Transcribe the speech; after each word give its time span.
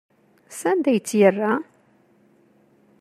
Sanda 0.59 0.87
ay 0.91 0.99
tt-yerra? 1.01 1.53